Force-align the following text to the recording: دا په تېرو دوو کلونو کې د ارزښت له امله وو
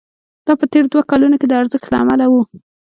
دا 0.45 0.53
په 0.59 0.65
تېرو 0.71 0.87
دوو 0.91 1.09
کلونو 1.11 1.35
کې 1.39 1.47
د 1.47 1.53
ارزښت 1.61 1.87
له 1.89 1.97
امله 2.03 2.25
وو 2.31 2.41